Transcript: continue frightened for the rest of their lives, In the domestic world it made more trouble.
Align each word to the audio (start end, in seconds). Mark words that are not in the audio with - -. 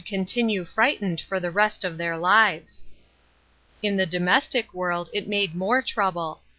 continue 0.05 0.65
frightened 0.65 1.21
for 1.21 1.39
the 1.39 1.51
rest 1.51 1.85
of 1.85 1.95
their 1.99 2.17
lives, 2.17 2.85
In 3.83 3.97
the 3.97 4.07
domestic 4.07 4.73
world 4.73 5.11
it 5.13 5.27
made 5.27 5.53
more 5.53 5.83
trouble. 5.83 6.41